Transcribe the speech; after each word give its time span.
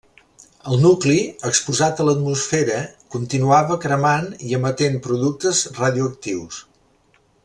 El 0.75 0.79
nucli, 0.83 1.17
exposat 1.49 2.01
a 2.03 2.07
l'atmosfera, 2.07 2.79
continuava 3.15 3.77
cremant 3.87 4.27
i 4.49 4.57
emetent 4.61 5.01
productes 5.07 5.63
radioactius. 5.81 6.59